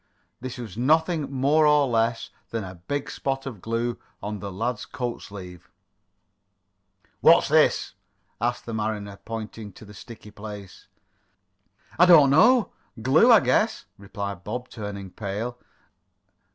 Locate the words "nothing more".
0.79-1.65